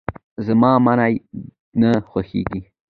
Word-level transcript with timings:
زما 0.45 0.71
منی 0.85 1.13
نه 1.79 1.91
خوښيږي. 2.09 2.61